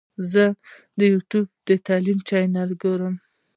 [0.31, 0.43] زه
[0.99, 3.15] د یوټیوب د تعلیم چینلونه ګورم.